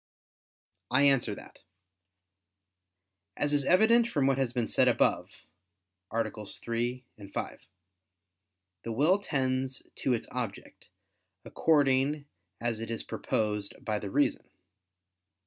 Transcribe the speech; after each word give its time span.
I 0.89 1.03
answer 1.03 1.35
that, 1.35 1.59
As 3.37 3.53
is 3.53 3.63
evident 3.65 4.07
from 4.07 4.25
what 4.25 4.39
has 4.39 4.51
been 4.51 4.67
said 4.67 4.87
above 4.87 5.29
(AA. 6.09 6.23
3, 6.43 7.05
5), 7.31 7.67
the 8.81 8.91
will 8.91 9.19
tends 9.19 9.83
to 9.97 10.13
its 10.13 10.27
object, 10.31 10.89
according 11.45 12.25
as 12.59 12.79
it 12.79 12.89
is 12.89 13.03
proposed 13.03 13.75
by 13.85 13.99
the 13.99 14.09
reason. 14.09 14.49